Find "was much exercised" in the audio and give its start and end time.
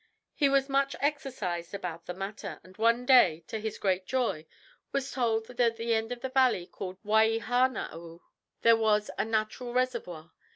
0.49-1.75